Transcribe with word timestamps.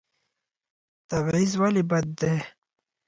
تبعیض 1.09 1.51
ولې 1.61 1.83
بد 1.89 2.05
دی؟ 2.19 2.35